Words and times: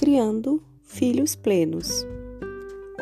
criando 0.00 0.62
filhos 0.82 1.36
plenos, 1.36 2.06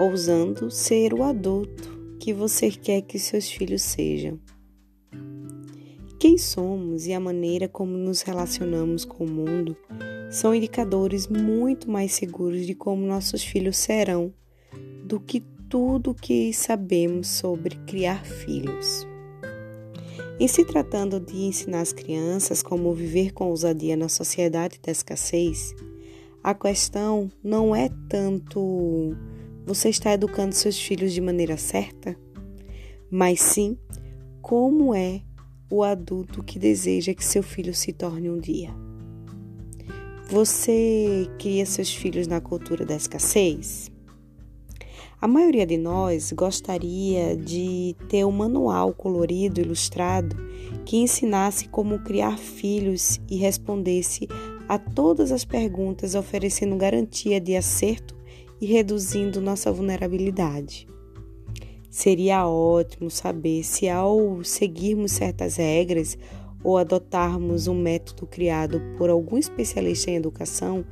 ousando 0.01 0.69
ser 0.69 1.15
o 1.15 1.23
adulto 1.23 1.97
que 2.19 2.33
você 2.33 2.73
quer 2.73 3.03
que 3.03 3.21
seus 3.21 3.49
filhos 3.49 3.83
sejam. 3.83 4.37
Quem 6.19 6.37
somos 6.37 7.07
e 7.07 7.13
a 7.13 7.21
maneira 7.21 7.69
como 7.69 7.97
nos 7.97 8.23
relacionamos 8.23 9.05
com 9.05 9.25
o 9.25 9.31
mundo 9.31 9.77
são 10.29 10.53
indicadores 10.53 11.29
muito 11.29 11.89
mais 11.89 12.11
seguros 12.11 12.67
de 12.67 12.75
como 12.75 13.07
nossos 13.07 13.45
filhos 13.45 13.77
serão 13.77 14.35
do 15.05 15.21
que 15.21 15.45
tudo 15.71 16.11
o 16.11 16.15
que 16.17 16.53
sabemos 16.53 17.29
sobre 17.29 17.77
criar 17.87 18.25
filhos. 18.25 19.07
Em 20.41 20.49
se 20.49 20.65
tratando 20.65 21.21
de 21.21 21.45
ensinar 21.45 21.83
as 21.83 21.93
crianças 21.93 22.61
como 22.61 22.93
viver 22.93 23.33
com 23.33 23.51
ousadia 23.51 23.97
na 23.97 24.09
sociedade 24.09 24.81
da 24.83 24.91
escassez, 24.91 25.77
a 26.43 26.55
questão 26.55 27.31
não 27.43 27.75
é 27.75 27.91
tanto 28.09 29.17
você 29.67 29.91
está 29.91 30.13
educando 30.13 30.55
seus 30.55 30.81
filhos 30.81 31.13
de 31.13 31.21
maneira 31.21 31.57
certa, 31.57 32.17
mas 33.11 33.41
sim 33.41 33.77
como 34.41 34.95
é 34.95 35.23
o 35.71 35.83
adulto 35.83 36.43
que 36.43 36.59
deseja 36.59 37.13
que 37.13 37.25
seu 37.25 37.43
filho 37.43 37.75
se 37.75 37.93
torne 37.93 38.31
um 38.31 38.39
dia. 38.39 38.71
Você 40.31 41.29
cria 41.39 41.67
seus 41.67 41.95
filhos 41.95 42.27
na 42.27 42.41
cultura 42.41 42.85
da 42.85 42.97
escassez? 42.97 43.91
A 45.21 45.27
maioria 45.27 45.67
de 45.67 45.77
nós 45.77 46.33
gostaria 46.33 47.37
de 47.37 47.97
ter 48.09 48.25
um 48.25 48.31
manual 48.31 48.95
colorido, 48.95 49.61
ilustrado, 49.61 50.37
que 50.85 50.97
ensinasse 50.97 51.69
como 51.69 51.99
criar 51.99 52.39
filhos 52.39 53.21
e 53.29 53.37
respondesse 53.37 54.29
a 54.69 54.79
todas 54.79 55.33
as 55.33 55.45
perguntas, 55.45 56.15
oferecendo 56.15 56.77
garantia 56.77 57.41
de 57.41 57.57
acerto 57.57 58.15
e 58.61 58.67
reduzindo 58.67 59.41
nossa 59.41 59.73
vulnerabilidade. 59.73 60.87
Seria 61.91 62.47
ótimo 62.47 63.11
saber 63.11 63.65
se, 63.65 63.89
ao 63.89 64.45
seguirmos 64.45 65.13
certas 65.13 65.57
regras 65.57 66.19
ou 66.63 66.77
adotarmos 66.77 67.67
um 67.67 67.75
método 67.75 68.27
criado 68.27 68.81
por 68.99 69.09
algum 69.09 69.39
especialista 69.39 70.11
em 70.11 70.17
educação, 70.17 70.85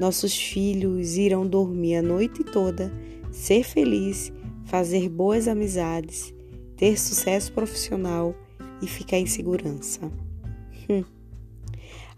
nossos 0.00 0.36
filhos 0.36 1.16
irão 1.16 1.46
dormir 1.46 1.96
a 1.96 2.02
noite 2.02 2.42
toda, 2.42 2.92
ser 3.30 3.62
feliz, 3.62 4.32
fazer 4.64 5.08
boas 5.08 5.46
amizades, 5.46 6.34
ter 6.76 6.98
sucesso 6.98 7.52
profissional 7.52 8.34
e 8.82 8.86
ficar 8.86 9.18
em 9.18 9.26
segurança. 9.26 10.00
Hum. 10.90 11.04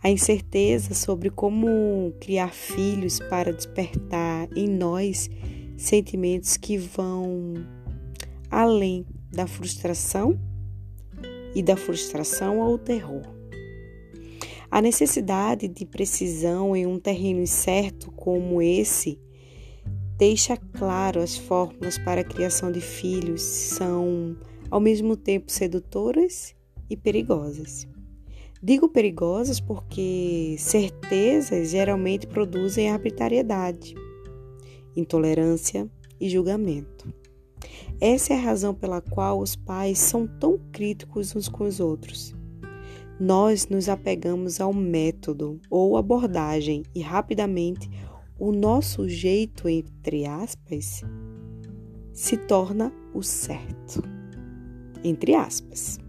A 0.05 0.11
incerteza 0.11 0.93
sobre 0.93 1.31
como 1.31 2.13
criar 2.21 2.53
filhos 2.53 3.19
para 3.21 3.51
despertar 3.51 4.51
em 4.55 4.69
nós 4.69 5.31
sentimentos 5.79 6.59
que 6.59 6.77
vão 6.77 7.55
além 8.51 9.07
da 9.33 9.47
frustração 9.47 10.39
e 11.55 11.63
da 11.63 11.75
frustração 11.75 12.61
ao 12.61 12.77
terror. 12.77 13.23
A 14.71 14.83
necessidade 14.83 15.69
de 15.69 15.87
precisão 15.87 16.77
em 16.77 16.85
um 16.85 16.99
terreno 16.99 17.41
incerto 17.41 18.13
como 18.13 18.61
esse 18.61 19.19
deixa 20.19 20.55
claro 20.55 21.23
as 21.23 21.35
fórmulas 21.35 21.97
para 21.97 22.21
a 22.21 22.25
criação 22.25 22.71
de 22.71 22.83
filhos 22.83 23.41
são 23.41 24.37
ao 24.71 24.81
mesmo 24.81 25.17
tempo 25.17 25.51
sedutoras 25.51 26.55
e 26.91 26.95
perigosas. 26.95 27.94
Digo 28.65 28.89
perigosas 28.89 29.61
porque 29.61 30.57
certezas 30.59 31.69
geralmente 31.69 32.27
produzem 32.27 32.89
arbitrariedade, 32.89 33.95
intolerância 34.97 35.87
e 36.19 36.31
julgamento. 36.31 37.13
Essa 38.01 38.33
é 38.33 38.37
a 38.39 38.41
razão 38.41 38.75
pela 38.75 39.03
qual 39.03 39.39
os 39.39 39.55
pais 39.55 39.99
são 39.99 40.27
tão 40.27 40.59
críticos 40.73 41.37
uns 41.37 41.47
com 41.47 41.65
os 41.65 41.79
outros. 41.79 42.35
Nós 43.21 43.69
nos 43.69 43.87
apegamos 43.87 44.63
ao 44.63 44.73
método 44.73 45.61
ou 45.69 45.99
abordagem 45.99 46.85
e 46.95 47.03
rapidamente 47.03 47.91
o 48.39 48.51
nosso 48.51 49.07
jeito, 49.07 49.69
entre 49.69 50.25
aspas, 50.25 51.03
se 52.15 52.39
torna 52.39 52.91
o 53.13 53.23
certo. 53.23 54.03
Entre 55.05 55.35
aspas. 55.35 56.03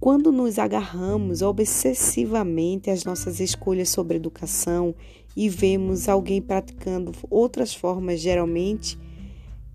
Quando 0.00 0.30
nos 0.30 0.60
agarramos 0.60 1.42
obsessivamente 1.42 2.88
às 2.88 3.04
nossas 3.04 3.40
escolhas 3.40 3.88
sobre 3.88 4.16
educação 4.16 4.94
e 5.36 5.48
vemos 5.48 6.08
alguém 6.08 6.40
praticando 6.40 7.10
outras 7.28 7.74
formas, 7.74 8.20
geralmente 8.20 8.96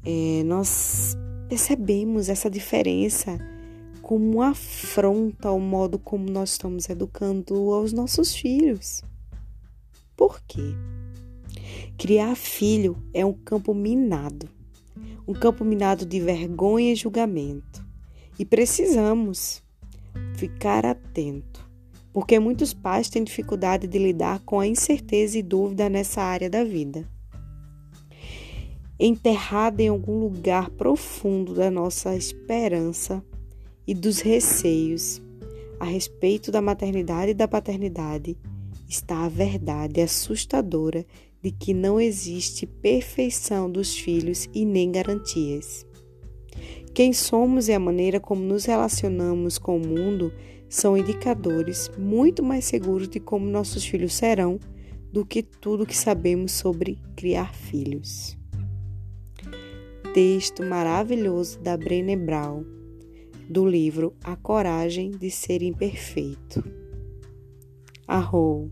é, 0.05 0.43
nós 0.45 1.17
percebemos 1.49 2.29
essa 2.29 2.49
diferença 2.49 3.37
como 4.01 4.37
uma 4.37 4.49
afronta 4.49 5.49
ao 5.49 5.59
modo 5.59 5.99
como 5.99 6.29
nós 6.29 6.51
estamos 6.51 6.89
educando 6.89 7.53
aos 7.73 7.91
nossos 7.91 8.33
filhos. 8.33 9.01
Por 10.15 10.41
quê? 10.47 10.73
Criar 11.97 12.35
filho 12.35 12.97
é 13.13 13.25
um 13.25 13.33
campo 13.33 13.73
minado, 13.73 14.49
um 15.27 15.33
campo 15.33 15.65
minado 15.65 16.05
de 16.05 16.19
vergonha 16.19 16.91
e 16.91 16.95
julgamento. 16.95 17.85
E 18.37 18.43
precisamos 18.43 19.62
ficar 20.43 20.85
atento, 20.85 21.65
porque 22.11 22.37
muitos 22.37 22.73
pais 22.73 23.07
têm 23.07 23.23
dificuldade 23.23 23.87
de 23.87 23.97
lidar 23.97 24.41
com 24.41 24.59
a 24.59 24.67
incerteza 24.67 25.37
e 25.37 25.41
dúvida 25.41 25.87
nessa 25.87 26.21
área 26.21 26.49
da 26.49 26.65
vida 26.65 27.07
enterrada 28.99 29.81
em 29.81 29.87
algum 29.87 30.19
lugar 30.19 30.69
profundo 30.69 31.53
da 31.53 31.71
nossa 31.71 32.15
esperança 32.15 33.23
e 33.87 33.93
dos 33.93 34.19
receios 34.19 35.21
a 35.79 35.85
respeito 35.85 36.51
da 36.51 36.61
maternidade 36.61 37.31
e 37.31 37.33
da 37.33 37.47
paternidade, 37.47 38.37
está 38.87 39.25
a 39.25 39.29
verdade 39.29 39.99
assustadora 39.99 41.05
de 41.41 41.51
que 41.51 41.73
não 41.73 41.99
existe 41.99 42.65
perfeição 42.65 43.69
dos 43.69 43.97
filhos 43.97 44.47
e 44.53 44.63
nem 44.63 44.91
garantias. 44.91 45.85
Quem 46.93 47.13
somos 47.13 47.67
e 47.67 47.73
a 47.73 47.79
maneira 47.79 48.19
como 48.19 48.43
nos 48.43 48.65
relacionamos 48.65 49.57
com 49.57 49.77
o 49.77 49.87
mundo 49.87 50.33
são 50.69 50.97
indicadores 50.97 51.91
muito 51.97 52.43
mais 52.43 52.65
seguros 52.65 53.07
de 53.07 53.19
como 53.19 53.45
nossos 53.45 53.85
filhos 53.85 54.13
serão 54.13 54.59
do 55.11 55.25
que 55.25 55.43
tudo 55.43 55.85
que 55.85 55.95
sabemos 55.95 56.51
sobre 56.51 56.97
criar 57.15 57.53
filhos 57.53 58.37
texto 60.13 60.61
maravilhoso 60.61 61.59
da 61.59 61.75
Brené 61.75 62.15
Brown, 62.15 62.63
do 63.49 63.65
livro 63.65 64.13
A 64.23 64.35
Coragem 64.35 65.09
de 65.09 65.31
Ser 65.31 65.63
Imperfeito. 65.63 66.63
Arrou. 68.07 68.69